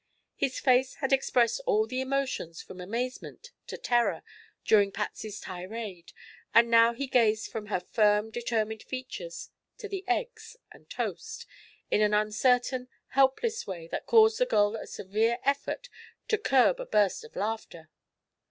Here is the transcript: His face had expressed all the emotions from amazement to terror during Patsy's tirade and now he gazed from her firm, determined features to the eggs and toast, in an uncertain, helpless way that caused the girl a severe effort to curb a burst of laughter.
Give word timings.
His 0.35 0.59
face 0.59 0.95
had 0.95 1.13
expressed 1.13 1.61
all 1.67 1.85
the 1.85 2.01
emotions 2.01 2.59
from 2.59 2.81
amazement 2.81 3.51
to 3.67 3.77
terror 3.77 4.23
during 4.65 4.91
Patsy's 4.91 5.39
tirade 5.39 6.11
and 6.55 6.71
now 6.71 6.93
he 6.93 7.05
gazed 7.05 7.51
from 7.51 7.67
her 7.67 7.79
firm, 7.79 8.31
determined 8.31 8.81
features 8.81 9.51
to 9.77 9.87
the 9.87 10.03
eggs 10.07 10.57
and 10.71 10.89
toast, 10.89 11.45
in 11.91 12.01
an 12.01 12.15
uncertain, 12.15 12.87
helpless 13.09 13.67
way 13.67 13.87
that 13.89 14.07
caused 14.07 14.39
the 14.39 14.47
girl 14.47 14.75
a 14.75 14.87
severe 14.87 15.37
effort 15.43 15.87
to 16.29 16.39
curb 16.39 16.79
a 16.79 16.87
burst 16.87 17.23
of 17.23 17.35
laughter. 17.35 17.87